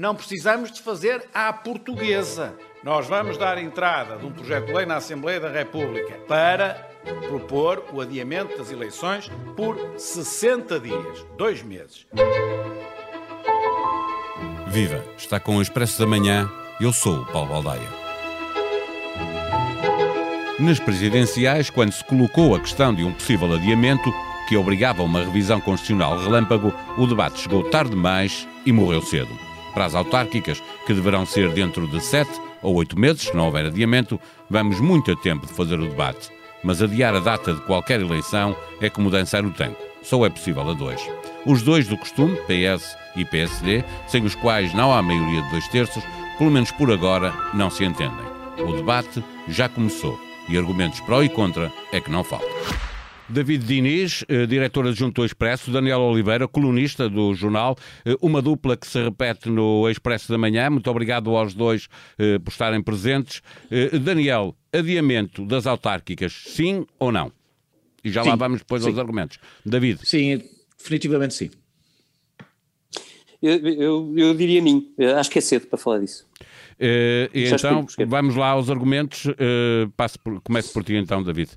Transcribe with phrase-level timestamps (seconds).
[0.00, 2.54] Não precisamos de fazer à portuguesa.
[2.82, 6.88] Nós vamos dar entrada de um projeto de lei na Assembleia da República para
[7.28, 12.06] propor o adiamento das eleições por 60 dias, dois meses.
[14.68, 15.04] Viva!
[15.18, 16.50] Está com o Expresso da Manhã.
[16.80, 17.90] Eu sou o Paulo Baldaia.
[20.58, 24.10] Nas presidenciais, quando se colocou a questão de um possível adiamento
[24.48, 29.49] que obrigava uma revisão constitucional relâmpago, o debate chegou tarde demais e morreu cedo.
[29.72, 33.66] Para as autárquicas, que deverão ser dentro de sete ou oito meses, se não houver
[33.66, 36.30] adiamento, vamos muito a tempo de fazer o debate.
[36.62, 39.76] Mas adiar a data de qualquer eleição é como dançar o tango.
[40.02, 41.00] Só é possível a dois.
[41.46, 45.66] Os dois do costume, PS e PSD, sem os quais não há maioria de dois
[45.68, 46.02] terços,
[46.36, 48.30] pelo menos por agora, não se entendem.
[48.58, 52.48] O debate já começou e argumentos pró e contra é que não faltam.
[53.30, 58.76] David Diniz, eh, diretor adjunto do Expresso, Daniel Oliveira, colunista do jornal, eh, uma dupla
[58.76, 60.68] que se repete no Expresso da Manhã.
[60.68, 63.40] Muito obrigado aos dois eh, por estarem presentes.
[64.02, 67.32] Daniel, adiamento das autárquicas, sim ou não?
[68.02, 68.88] E já sim, lá vamos depois sim.
[68.88, 69.38] aos argumentos.
[69.64, 70.00] David.
[70.02, 70.42] Sim,
[70.76, 71.50] definitivamente sim.
[73.40, 74.92] Eu, eu, eu diria nem.
[75.16, 76.26] Acho que é cedo para falar disso.
[76.80, 79.26] Uh, então, vamos lá aos argumentos.
[79.26, 81.50] Uh, passo por, começo por ti então, David.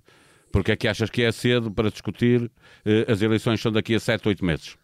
[0.54, 2.44] Porque é que achas que é cedo para discutir?
[2.86, 4.78] Uh, as eleições são daqui a 7, 8 meses.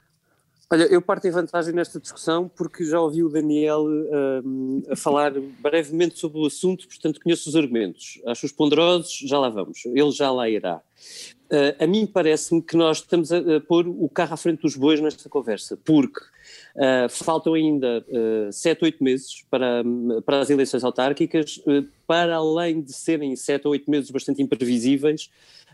[0.71, 5.33] Olha, eu parto em vantagem nesta discussão porque já ouvi o Daniel uh, a falar
[5.59, 8.21] brevemente sobre o assunto, portanto conheço os argumentos.
[8.27, 9.83] Acho os ponderosos, já lá vamos.
[9.85, 10.79] Ele já lá irá.
[11.51, 14.75] Uh, a mim parece-me que nós estamos a, a, pôr o carro à frente dos
[14.75, 16.19] bois nesta conversa, porque
[16.75, 19.83] uh, faltam ainda uh, sete, oito meses para,
[20.23, 21.59] para as eleições autárquicas,
[22.05, 25.31] para além de serem sete ou oito meses bastante imprevisíveis,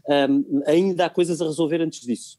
[0.07, 2.37] um, ainda há coisas a resolver antes disso.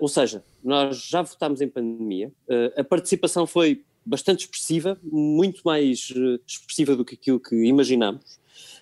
[0.00, 2.32] ou seja, nós já votámos em pandemia,
[2.76, 6.12] a participação foi bastante expressiva, muito mais
[6.46, 8.38] expressiva do que aquilo que imaginámos.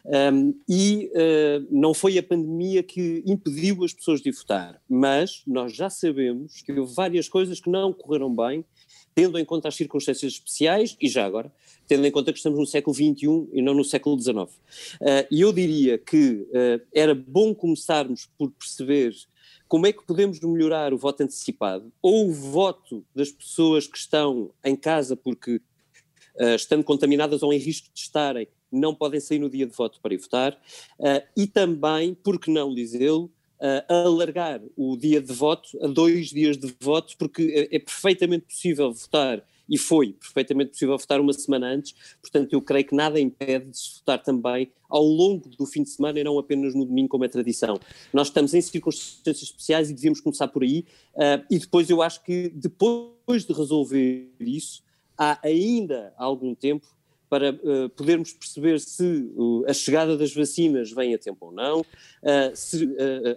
[0.06, 5.74] Um, e uh, não foi a pandemia que impediu as pessoas de votar, mas nós
[5.74, 8.64] já sabemos que houve várias coisas que não correram bem,
[9.14, 11.50] tendo em conta as circunstâncias especiais e já agora,
[11.86, 14.36] tendo em conta que estamos no século XXI e não no século XIX.
[14.36, 14.52] Uh,
[15.30, 19.14] e eu diria que uh, era bom começarmos por perceber
[19.74, 24.52] como é que podemos melhorar o voto antecipado ou o voto das pessoas que estão
[24.64, 25.56] em casa porque
[26.36, 29.98] uh, estando contaminadas ou em risco de estarem não podem sair no dia de voto
[30.00, 35.32] para ir votar, uh, e também, por que não dizê-lo, uh, alargar o dia de
[35.32, 40.72] voto a dois dias de voto, porque é, é perfeitamente possível votar e foi perfeitamente
[40.72, 44.70] possível votar uma semana antes, portanto eu creio que nada impede de se votar também
[44.88, 47.78] ao longo do fim de semana e não apenas no domingo como é tradição.
[48.12, 52.22] Nós estamos em circunstâncias especiais e devíamos começar por aí uh, e depois eu acho
[52.22, 54.82] que depois de resolver isso
[55.16, 56.86] há ainda algum tempo
[57.34, 61.80] para uh, podermos perceber se uh, a chegada das vacinas vem a tempo ou não,
[61.80, 61.84] uh,
[62.54, 62.88] se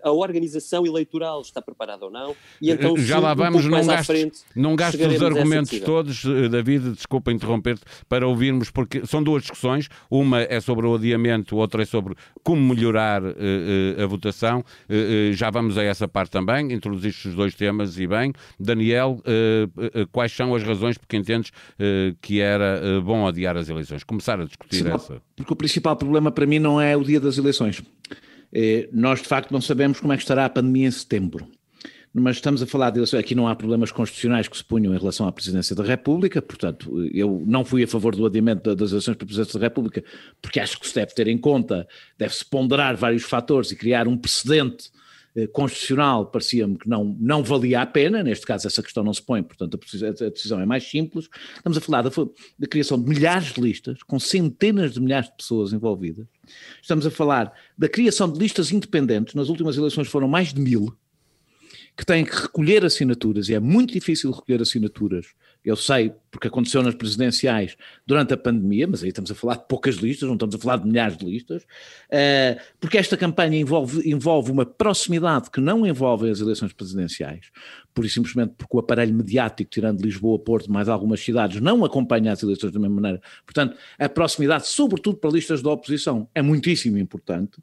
[0.03, 4.05] a organização eleitoral está preparada ou não, e então já lá vamos, um não, gastes,
[4.05, 9.89] frente, não gastes os argumentos todos, David, desculpa interromper-te, para ouvirmos, porque são duas discussões,
[10.11, 14.63] uma é sobre o adiamento, outra é sobre como melhorar a votação,
[15.33, 18.31] já vamos a essa parte também, introduziste os dois temas e bem.
[18.59, 19.19] Daniel,
[20.11, 21.51] quais são as razões porque entendes
[22.21, 23.86] que era bom adiar as eleições?
[23.89, 25.21] Eleições, começar a discutir Sim, essa.
[25.35, 27.81] Porque o principal problema para mim não é o dia das eleições.
[28.51, 31.47] É, nós, de facto, não sabemos como é que estará a pandemia em setembro.
[32.13, 34.97] Mas estamos a falar de eleições, aqui não há problemas constitucionais que se punham em
[34.97, 39.15] relação à presidência da República, portanto, eu não fui a favor do adiamento das eleições
[39.15, 40.03] para a presidência da República,
[40.41, 41.87] porque acho que se deve ter em conta,
[42.17, 44.96] deve-se ponderar vários fatores e criar um precedente eh,
[45.45, 49.43] constitucional parecia-me que não, não valia a pena, neste caso essa questão não se põe,
[49.43, 51.29] portanto a decisão é mais simples.
[51.55, 52.09] Estamos a falar da,
[52.57, 56.25] da criação de milhares de listas, com centenas de milhares de pessoas envolvidas.
[56.81, 60.97] Estamos a falar da criação de listas independentes, nas últimas eleições foram mais de mil,
[61.95, 65.27] que têm que recolher assinaturas, e é muito difícil recolher assinaturas
[65.67, 69.68] eu sei, porque aconteceu nas presidenciais durante a pandemia, mas aí estamos a falar de
[69.68, 74.09] poucas listas, não estamos a falar de milhares de listas, uh, porque esta campanha envolve,
[74.09, 77.51] envolve uma proximidade que não envolve as eleições presidenciais,
[77.94, 82.31] por e simplesmente porque o aparelho mediático, tirando Lisboa, Porto, mais algumas cidades, não acompanha
[82.31, 83.21] as eleições da mesma maneira.
[83.45, 87.57] Portanto, a proximidade, sobretudo para listas da oposição, é muitíssimo importante.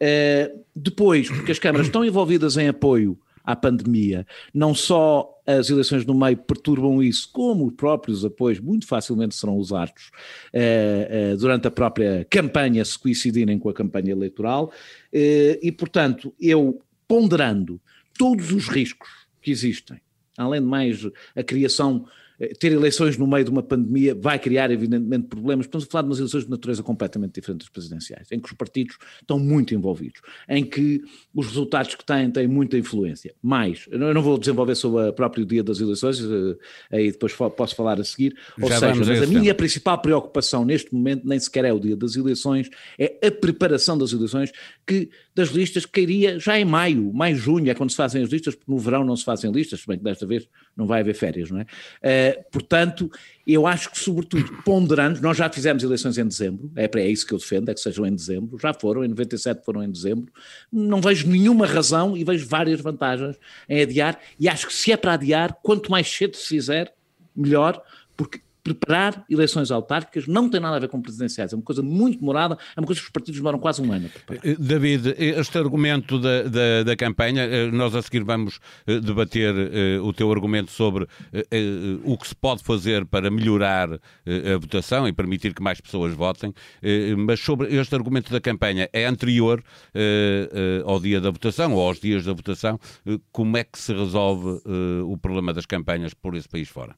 [0.00, 4.26] Uh, depois, porque as câmaras estão envolvidas em apoio à pandemia.
[4.52, 9.56] Não só as eleições no meio perturbam isso, como os próprios apoios muito facilmente serão
[9.56, 10.10] usados
[10.52, 14.72] eh, eh, durante a própria campanha, se coincidirem com a campanha eleitoral.
[15.12, 17.80] Eh, e, portanto, eu ponderando
[18.16, 19.08] todos os riscos
[19.42, 20.00] que existem,
[20.36, 22.06] além de mais a criação
[22.58, 25.66] ter eleições no meio de uma pandemia vai criar, evidentemente, problemas.
[25.66, 28.54] Estamos a falar de umas eleições de natureza completamente diferente das presidenciais, em que os
[28.54, 31.02] partidos estão muito envolvidos, em que
[31.34, 33.34] os resultados que têm têm muita influência.
[33.42, 36.56] Mais, eu não vou desenvolver sobre o próprio dia das eleições, eh,
[36.90, 38.34] aí depois posso falar a seguir.
[38.60, 41.96] Ou Já seja, mas a minha principal preocupação neste momento nem sequer é o dia
[41.96, 44.50] das eleições, é a preparação das eleições,
[44.86, 45.10] que
[45.40, 48.70] das listas cairia já em maio, maio, junho, é quando se fazem as listas, porque
[48.70, 50.46] no verão não se fazem listas, se bem que desta vez
[50.76, 51.62] não vai haver férias, não é?
[51.62, 53.10] Uh, portanto,
[53.46, 57.32] eu acho que, sobretudo, ponderando, nós já fizemos eleições em dezembro, é, é isso que
[57.32, 60.30] eu defendo, é que sejam em dezembro, já foram, em 97 foram em dezembro,
[60.70, 63.36] não vejo nenhuma razão e vejo várias vantagens
[63.68, 66.92] em adiar, e acho que se é para adiar, quanto mais cedo se fizer,
[67.34, 67.82] melhor,
[68.16, 72.20] porque preparar eleições autárquicas não tem nada a ver com presidenciais, é uma coisa muito
[72.20, 74.46] demorada, é uma coisa que os partidos demoram quase um ano a preparar.
[74.46, 79.54] Eh, David, este argumento da, da, da campanha, eh, nós a seguir vamos eh, debater
[80.02, 81.06] o teu argumento sobre
[82.04, 86.52] o que se pode fazer para melhorar a votação e permitir que mais pessoas votem,
[87.16, 89.62] mas sobre este argumento da campanha é anterior
[90.84, 92.78] ao dia da votação ou aos dias da votação,
[93.32, 94.60] como é que se resolve
[95.04, 96.94] o problema das campanhas por esse país fora?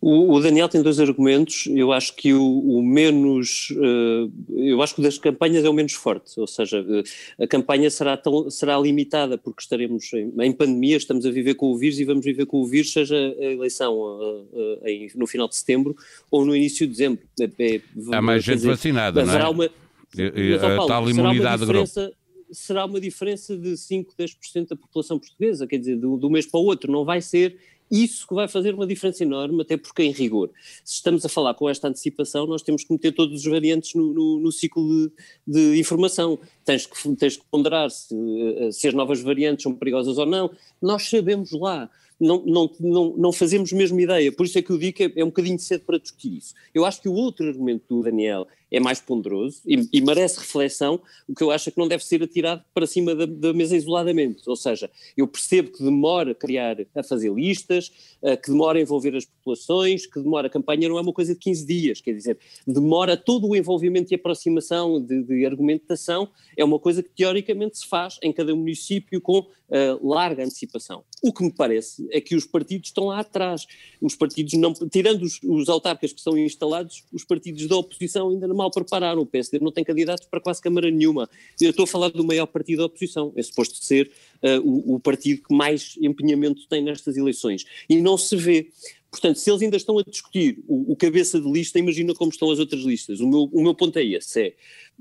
[0.00, 1.66] O, o, Daniel tem dois argumentos.
[1.66, 3.70] Eu acho que o, o menos.
[3.70, 6.38] Uh, eu acho que o das campanhas é o menos forte.
[6.38, 11.26] Ou seja, uh, a campanha será, tão, será limitada porque estaremos em, em, pandemia, estamos
[11.26, 14.86] a viver com o vírus e vamos viver com o vírus, seja a eleição uh,
[14.86, 15.94] em, no final de setembro
[16.30, 17.22] ou no início de dezembro.
[17.40, 17.80] É, é,
[18.12, 19.48] Há mais gente dizer, vacinada, não é?
[19.48, 19.70] Uma,
[20.16, 22.12] e, a Paulo, tal imunidade será uma diferença,
[22.50, 26.58] será uma diferença de 5, 10% da população portuguesa, quer dizer, do, do mês para
[26.58, 26.90] o outro.
[26.90, 27.56] Não vai ser
[27.90, 30.50] isso que vai fazer uma diferença enorme, até porque, em rigor,
[30.84, 34.12] se estamos a falar com esta antecipação, nós temos que meter todos os variantes no,
[34.12, 35.12] no, no ciclo de,
[35.46, 36.38] de, informação.
[36.64, 38.14] Tens que, tens que ponderar se,
[38.58, 40.50] eh, se as novas variantes são perigosas ou não.
[40.80, 41.90] Nós sabemos lá
[42.20, 44.30] não, não, não, não fazemos mesmo ideia.
[44.30, 46.54] Por isso é que eu digo que é, é um bocadinho cedo para discutir isso.
[46.74, 51.00] Eu acho que o outro argumento do Daniel é mais ponderoso e, e, merece reflexão,
[51.28, 53.76] o que eu acho é que não deve ser atirado para cima da, da, mesa
[53.76, 54.42] isoladamente.
[54.46, 57.90] Ou seja, eu percebo que demora a criar, a fazer listas,
[58.22, 61.34] uh, que demora a envolver as populações, que demora a campanha, não é uma coisa
[61.34, 66.64] de 15 dias, quer dizer, demora todo o envolvimento e aproximação de, de argumentação, é
[66.64, 71.04] uma coisa que teoricamente se faz em cada município com uh, larga antecipação.
[71.22, 73.66] O que me parece é que os partidos estão lá atrás.
[74.00, 75.66] Os partidos não, tirando os, os
[76.12, 79.22] que são instalados, os partidos da oposição ainda não mal prepararam.
[79.22, 81.28] O PSD não tem candidatos para quase Câmara nenhuma.
[81.60, 83.32] Eu estou a falar do maior partido da oposição.
[83.34, 84.10] É suposto ser
[84.42, 87.64] uh, o, o partido que mais empenhamento tem nestas eleições.
[87.88, 88.68] E não se vê.
[89.10, 92.50] Portanto, se eles ainda estão a discutir o, o, cabeça de lista, imagina como estão
[92.50, 93.20] as outras listas.
[93.20, 94.54] O meu, o meu ponto é esse: é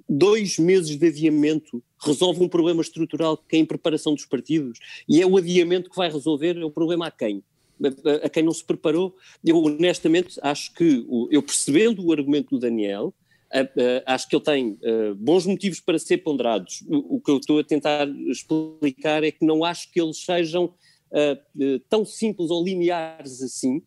[0.08, 5.22] dois meses de adiamento resolve um problema estrutural que é em preparação dos partidos e
[5.22, 7.44] é o adiamento que vai resolver o problema a quem?
[7.84, 9.16] A, a quem não se preparou.
[9.46, 13.14] Eu honestamente acho que, eu percebendo o argumento do Daniel,
[14.06, 16.84] acho que ele tem uh, bons motivos para ser ponderados.
[16.88, 20.74] O, que eu estou a tentar explicar é que não acho que eles sejam
[21.90, 23.82] tão simples ou lineares assim,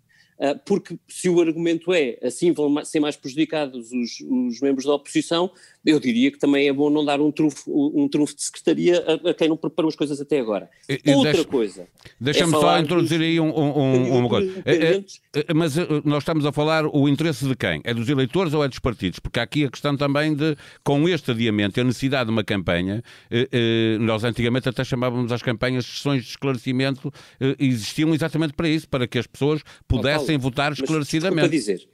[0.65, 5.51] porque se o argumento é assim vão ser mais prejudicados os, os, membros da oposição,
[5.85, 9.31] eu diria que também é bom não dar um trunfo, um trunfo de secretaria a,
[9.31, 10.69] a quem não preparou as coisas até agora.
[10.89, 11.87] E, Outra deixa, coisa.
[12.21, 14.63] Deixa-me é só introduzir aí um, um, uma coisa.
[14.65, 15.05] É, é,
[15.35, 17.81] é, mas eh, nós estamos a falar o interesse de quem?
[17.85, 19.19] É dos eleitores ou é dos partidos?
[19.19, 23.03] Porque há aqui a questão também de, com este adiamento, a necessidade de uma campanha,
[23.31, 27.13] eh, eh, nós antigamente até chamávamos as campanhas sessões de esclarecimento,
[27.59, 31.43] existiam exatamente para isso, para que as pessoas pudessem sem votar esclarecidamente.
[31.43, 31.89] Mas, dizer,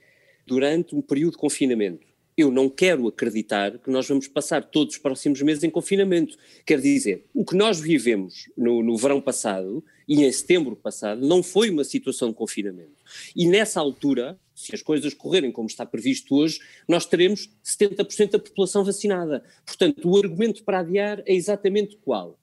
[0.47, 5.01] durante um período de confinamento, eu não quero acreditar que nós vamos passar todos os
[5.01, 6.37] próximos meses em confinamento.
[6.65, 11.43] Quer dizer, o que nós vivemos no, no, verão passado e em setembro passado não
[11.43, 13.03] foi uma situação de confinamento.
[13.35, 18.39] E nessa altura, se as coisas correrem como está previsto hoje, nós teremos 70% da
[18.39, 19.43] população vacinada.
[19.67, 22.39] Portanto, o argumento para adiar é exatamente qual?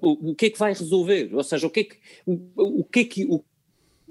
[0.00, 1.34] O, que é que vai resolver?
[1.34, 3.42] Ou seja, o que é que, o, o que, é que, o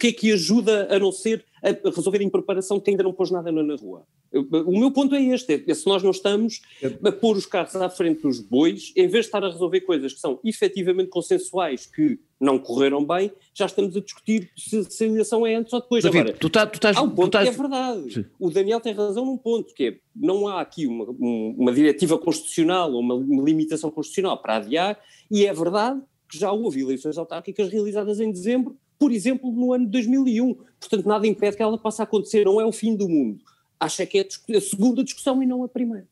[0.01, 3.29] que é que ajuda a não ser a resolver em preparação que ainda não pôs
[3.29, 4.03] nada na, rua?
[4.33, 6.59] O meu ponto é este: é se nós não estamos
[7.05, 10.11] a pôr os carros à frente dos bois, em vez de estar a resolver coisas
[10.11, 15.07] que são efetivamente consensuais, que não correram bem, já estamos a discutir se, se a
[15.07, 16.03] eleição é antes ou depois.
[16.03, 17.47] David, Agora, tu, tá, tu estás, há um ponto estás...
[17.47, 18.13] que é verdade.
[18.13, 18.25] Sim.
[18.39, 22.91] O Daniel tem razão num ponto, que é não há aqui uma, uma diretiva constitucional
[22.91, 27.69] ou uma, uma limitação constitucional para adiar, e é verdade que já houve eleições autárquicas
[27.69, 30.53] realizadas em dezembro por exemplo, no ano de 2001.
[30.79, 33.39] Portanto, nada impede que ela possa acontecer, não é o fim do mundo.
[33.79, 36.05] Acho é que é a segunda discussão e não a primeira.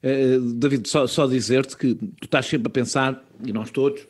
[0.00, 4.06] Uh, David, só, só dizer-te que tu estás sempre a pensar, e nós todos,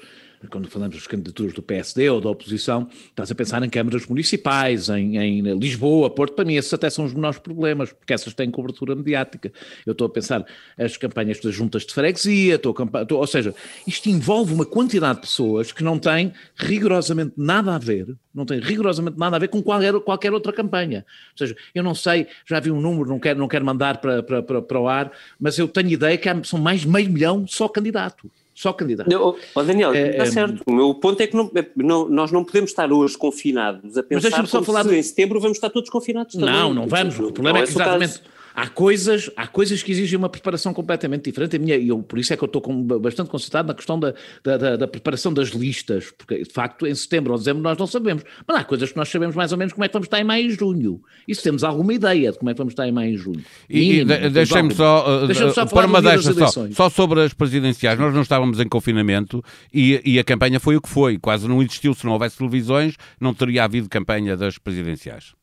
[0.48, 4.88] quando falamos das candidaturas do PSD ou da oposição, estás a pensar em câmaras municipais,
[4.88, 8.50] em, em Lisboa, Porto, para mim esses até são os menores problemas, porque essas têm
[8.50, 9.52] cobertura mediática.
[9.84, 10.46] Eu estou a pensar
[10.78, 13.54] as campanhas das juntas de freguesia, estou a, estou, ou seja,
[13.86, 18.60] isto envolve uma quantidade de pessoas que não têm rigorosamente nada a ver, não tem
[18.60, 21.04] rigorosamente nada a ver com qualquer, qualquer outra campanha.
[21.32, 24.22] Ou seja, eu não sei, já vi um número, não quero, não quero mandar para,
[24.22, 27.46] para, para, para o ar, mas eu tenho ideia que há, são mais meio milhão
[27.46, 28.30] só candidato.
[28.60, 29.08] Só candidato.
[29.08, 30.62] Não, oh Daniel, é, está é, certo.
[30.66, 34.02] O meu ponto é que não, é, não, nós não podemos estar hoje confinados a
[34.02, 36.50] pensar mas só falar se em setembro vamos estar todos confinados também.
[36.50, 37.18] Não, não vamos.
[37.18, 38.20] O problema não é que exatamente
[38.54, 41.56] há coisas, há coisas que exigem uma preparação completamente diferente.
[41.56, 44.14] A minha, eu, por isso é que eu estou com, bastante concentrado na questão da,
[44.42, 47.86] da, da, da, preparação das listas, porque de facto em setembro ou dezembro nós não
[47.86, 48.22] sabemos.
[48.46, 50.24] Mas há coisas que nós sabemos mais ou menos como é que vamos estar em
[50.24, 51.00] maio e junho.
[51.26, 53.44] Isso temos alguma ideia de como é que vamos estar em maio e junho.
[53.68, 57.98] E, e deixem-me só, uh, deixa só para uma desta só, só sobre as presidenciais.
[57.98, 59.42] Nós não estávamos em confinamento
[59.72, 61.18] e, e a campanha foi o que foi.
[61.18, 61.94] Quase não existiu.
[61.94, 65.39] Se não houvesse televisões, não teria havido campanha das presidenciais.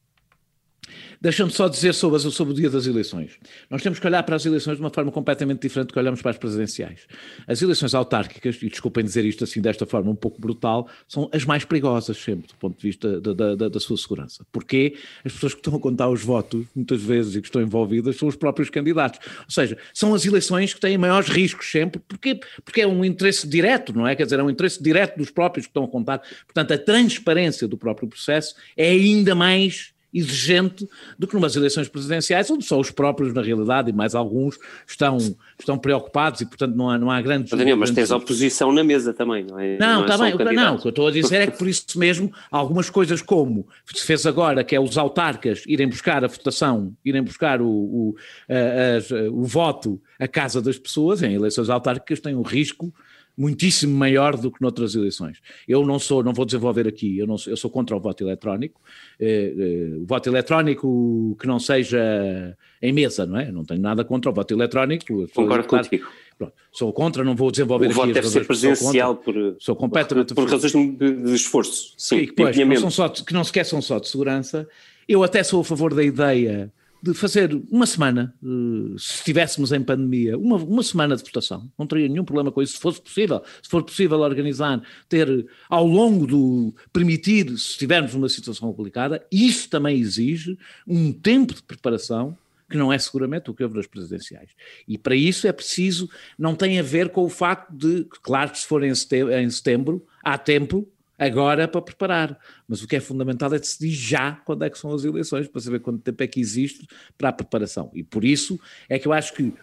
[1.19, 3.37] Deixa-me só dizer sobre, sobre o dia das eleições.
[3.69, 6.21] Nós temos que olhar para as eleições de uma forma completamente diferente do que olhamos
[6.21, 7.07] para as presidenciais.
[7.47, 11.45] As eleições autárquicas, e desculpem dizer isto assim desta forma um pouco brutal, são as
[11.45, 14.45] mais perigosas sempre do ponto de vista da, da, da sua segurança.
[14.51, 14.95] Porque
[15.25, 18.27] as pessoas que estão a contar os votos, muitas vezes, e que estão envolvidas, são
[18.27, 19.19] os próprios candidatos.
[19.39, 23.47] Ou seja, são as eleições que têm maiores riscos sempre, porque, porque é um interesse
[23.47, 24.15] direto, não é?
[24.15, 26.21] Quer dizer, é um interesse direto dos próprios que estão a contar.
[26.45, 30.87] Portanto, a transparência do próprio processo é ainda mais exigente
[31.17, 35.17] do que numas eleições presidenciais, onde só os próprios, na realidade, e mais alguns, estão,
[35.59, 37.51] estão preocupados e, portanto, não há, não há grandes...
[37.51, 39.77] Daniel, mas tens oposição na mesa também, não é?
[39.77, 41.85] Não, está é bem, não, o que eu estou a dizer é que, por isso
[41.97, 46.93] mesmo, algumas coisas como se fez agora, que é os autarcas irem buscar a votação,
[47.03, 48.15] irem buscar o, o,
[48.49, 52.93] a, a, o voto à casa das pessoas, em eleições autárquicas, tem um risco
[53.37, 55.37] muitíssimo maior do que noutras eleições.
[55.67, 58.23] Eu não sou, não vou desenvolver aqui, eu, não sou, eu sou contra o voto
[58.23, 58.81] eletrónico,
[59.19, 63.51] eh, eh, o voto eletrónico que não seja em mesa, não é?
[63.51, 65.27] não tenho nada contra o voto eletrónico.
[65.35, 66.07] Concordo contigo.
[66.37, 67.99] Pronto, sou contra, não vou desenvolver o aqui.
[67.99, 71.93] O voto deve ser presencial por, sou completamente por, por razões de, de, esforço.
[71.97, 74.67] Sim, e, pois, que, não só, que não sequer são só de segurança.
[75.07, 79.81] Eu até sou a favor da ideia de fazer uma semana, eh, se estivéssemos em
[79.81, 81.71] pandemia, uma, uma semana de votação.
[81.77, 83.41] Não teria nenhum problema com isso, se fosse possível.
[83.61, 86.75] Se for possível organizar, ter ao longo do.
[86.91, 92.37] permitir, se estivermos numa situação complicada, isso também exige um tempo de preparação
[92.69, 94.49] que não é seguramente o que houve nas presidenciais.
[94.87, 98.59] E para isso é preciso, não tem a ver com o facto de, claro que
[98.59, 102.39] se for em setembro, em setembro há tempo agora para preparar.
[102.67, 105.61] Mas o que é fundamental é decidir já quando é que são as eleições, para
[105.61, 107.91] saber quanto tempo é que existe para a preparação.
[107.93, 109.53] E por isso é que eu acho que,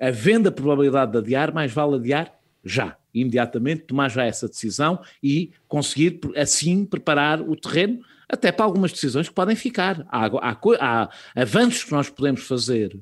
[0.00, 2.32] havendo a probabilidade de adiar, mais vale adiar
[2.64, 8.92] já, imediatamente, tomar já essa decisão e conseguir, assim, preparar o terreno até para algumas
[8.92, 10.06] decisões que podem ficar.
[10.08, 12.98] Há, há, há avanços que nós podemos fazer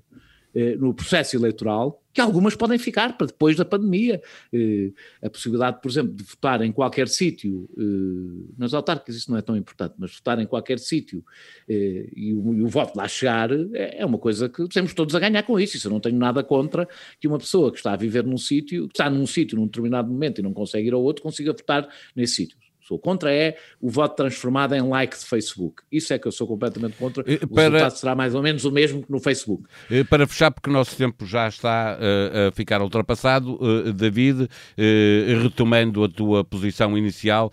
[0.78, 4.20] no processo eleitoral que algumas podem ficar para depois da pandemia.
[4.52, 4.90] Eh,
[5.22, 9.42] a possibilidade, por exemplo, de votar em qualquer sítio, eh, nas autárquicas isso não é
[9.42, 11.24] tão importante, mas votar em qualquer sítio
[11.68, 15.76] e o, voto lá chegar é uma coisa que temos todos a ganhar com isso.
[15.76, 16.88] Isso eu não tenho nada contra
[17.20, 20.10] que uma pessoa que está a viver num sítio, que está num sítio num determinado
[20.10, 22.59] momento e não consegue ir ao outro, consiga votar nesse sítio
[22.90, 25.82] sou contra é o voto transformado em like de Facebook.
[25.92, 27.22] Isso é que eu sou completamente contra.
[27.22, 27.62] O para...
[27.62, 29.64] resultado será mais ou menos o mesmo que no Facebook.
[30.08, 35.42] Para fechar, porque o nosso tempo já está uh, a ficar ultrapassado, uh, David, uh,
[35.42, 37.52] retomando a tua posição inicial,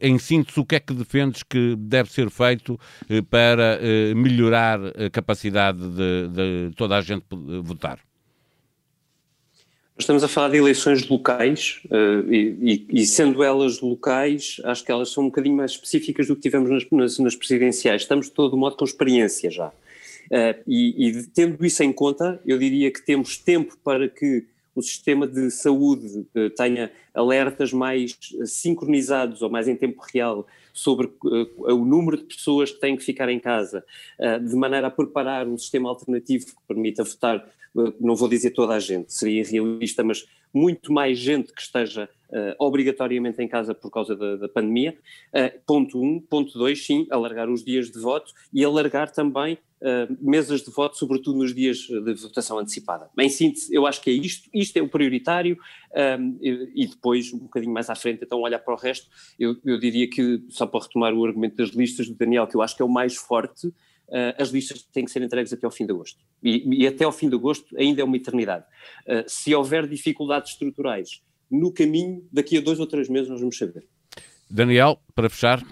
[0.00, 2.78] em síntese, o que é que defendes que deve ser feito
[3.30, 3.78] para
[4.16, 7.24] melhorar a capacidade de, de toda a gente
[7.62, 7.98] votar?
[9.98, 15.10] Estamos a falar de eleições locais uh, e, e, sendo elas locais, acho que elas
[15.10, 18.02] são um bocadinho mais específicas do que tivemos nas, nas, nas presidenciais.
[18.02, 19.68] Estamos de todo modo com experiência já.
[19.68, 24.44] Uh, e, e, tendo isso em conta, eu diria que temos tempo para que
[24.78, 31.06] o sistema de saúde uh, tenha alertas mais sincronizados ou mais em tempo real sobre
[31.06, 33.84] uh, o número de pessoas que têm que ficar em casa,
[34.46, 37.44] de maneira a preparar um sistema alternativo que permita votar
[38.00, 42.54] não vou dizer toda a gente, seria irrealista, mas muito mais gente que esteja uh,
[42.58, 44.96] obrigatoriamente em casa por causa da, da pandemia.
[45.32, 46.04] Uh, ponto 1.
[46.04, 46.20] Um.
[46.20, 50.96] Ponto 2, sim, alargar os dias de voto e alargar também uh, mesas de voto,
[50.96, 53.08] sobretudo nos dias de votação antecipada.
[53.18, 55.58] Em síntese, eu acho que é isto, isto é o prioritário
[56.20, 59.56] um, e, e, depois, um bocadinho mais à frente, então olhar para o resto, eu,
[59.64, 62.76] eu diria que, só para retomar o argumento das listas do Daniel, que eu acho
[62.76, 63.72] que é o mais forte,
[64.38, 66.18] as listas têm que ser entregues até ao fim de agosto.
[66.42, 68.64] E, e até ao fim de agosto ainda é uma eternidade.
[69.06, 73.56] Uh, se houver dificuldades estruturais no caminho, daqui a dois ou três meses nós vamos
[73.56, 73.86] saber.
[74.50, 75.62] Daniel, para fechar,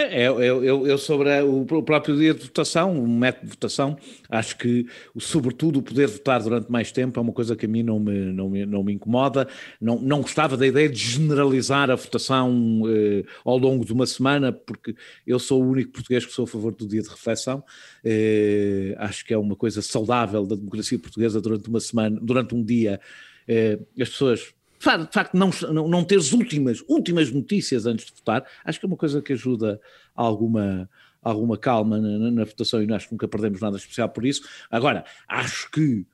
[0.00, 3.96] é, eu, eu, eu, sobre o próprio dia de votação, o método de votação,
[4.28, 4.86] acho que,
[5.18, 8.32] sobretudo, o poder votar durante mais tempo é uma coisa que a mim não me,
[8.32, 9.48] não me, não me incomoda.
[9.80, 14.52] Não, não gostava da ideia de generalizar a votação eh, ao longo de uma semana,
[14.52, 14.94] porque
[15.26, 17.62] eu sou o único português que sou a favor do dia de reflexão.
[18.04, 22.64] Eh, acho que é uma coisa saudável da democracia portuguesa durante uma semana, durante um
[22.64, 23.00] dia.
[23.46, 28.12] Eh, as pessoas de facto, não, não, não ter as últimas, últimas notícias antes de
[28.12, 29.80] votar, acho que é uma coisa que ajuda
[30.14, 30.88] a alguma,
[31.22, 34.42] alguma calma na, na, na votação e acho que nunca perdemos nada especial por isso.
[34.70, 36.06] Agora, acho que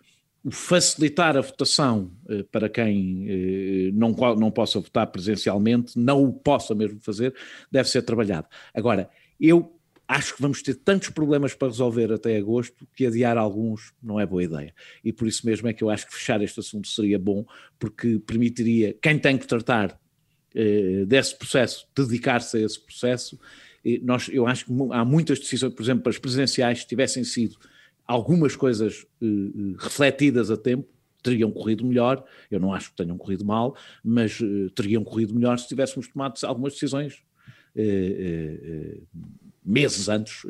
[0.50, 6.75] facilitar a votação eh, para quem eh, não, não possa votar presencialmente, não o possa
[6.75, 7.35] mesmo fazer,
[7.71, 8.47] deve ser trabalhado.
[8.75, 9.09] Agora,
[9.40, 9.75] eu
[10.06, 14.26] acho que vamos ter tantos problemas para resolver até agosto que adiar alguns não é
[14.26, 14.75] boa ideia.
[15.02, 17.44] E por isso mesmo é que eu acho que fechar este assunto seria bom,
[17.78, 19.99] porque permitiria quem tem que tratar
[20.54, 23.38] eh, desse processo dedicar-se a esse processo.
[23.84, 27.56] E nós, eu acho que há muitas decisões, por exemplo, as presidenciais, se tivessem sido
[28.06, 30.88] algumas coisas eh, eh refletidas a tempo,
[31.23, 32.23] teriam corrido melhor.
[32.50, 36.34] Eu não acho que tenham corrido mal, mas eh, teriam corrido melhor se tivéssemos tomado
[36.44, 37.23] algumas decisões
[37.76, 39.00] eh, eh,
[39.64, 40.42] meses antes,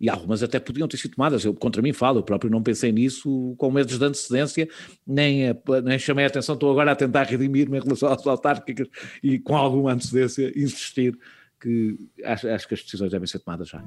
[0.00, 1.44] e algumas até podiam ter sido tomadas.
[1.44, 4.68] Eu, contra mim, falo, eu próprio não pensei nisso com meses de antecedência,
[5.06, 6.54] nem, nem chamei a atenção.
[6.54, 8.88] Estou agora a tentar redimir-me em relação às autárquicas
[9.22, 11.18] e com alguma antecedência insistir
[11.60, 13.84] que acho, acho que as decisões devem ser tomadas já.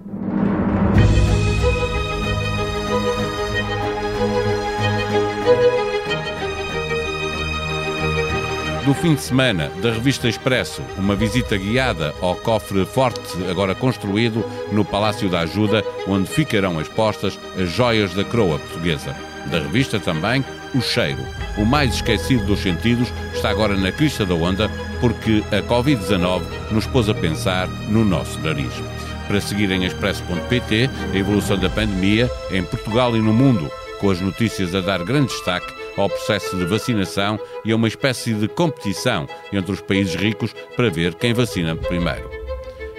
[8.85, 14.43] Do fim de semana da revista Expresso, uma visita guiada ao cofre forte, agora construído
[14.71, 19.15] no Palácio da Ajuda, onde ficarão expostas as joias da coroa portuguesa.
[19.45, 20.43] Da revista também,
[20.75, 21.25] o cheiro.
[21.57, 26.85] O mais esquecido dos sentidos está agora na crista da onda, porque a Covid-19 nos
[26.85, 28.73] pôs a pensar no nosso nariz.
[29.27, 34.19] Para seguir em expresso.pt a evolução da pandemia em Portugal e no mundo, com as
[34.19, 39.27] notícias a dar grande destaque ao processo de vacinação e a uma espécie de competição
[39.51, 42.29] entre os países ricos para ver quem vacina primeiro.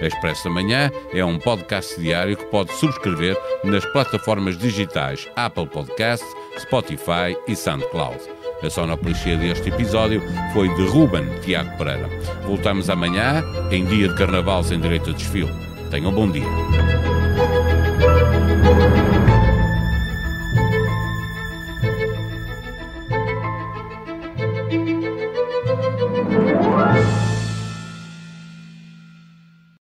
[0.01, 5.67] A Expresso da Manhã é um podcast diário que pode subscrever nas plataformas digitais Apple
[5.67, 6.27] Podcasts,
[6.59, 8.19] Spotify e SoundCloud.
[8.61, 10.21] A sonoplastia deste episódio
[10.53, 12.09] foi de Ruben Tiago Pereira.
[12.45, 15.51] Voltamos amanhã, em dia de carnaval sem direito a desfile.
[15.91, 16.94] Tenham um bom dia.